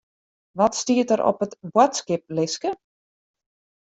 Wat 0.57 0.75
stiet 0.81 1.09
der 1.11 1.21
op 1.31 1.39
it 1.45 1.53
boadskiplistke? 1.73 2.69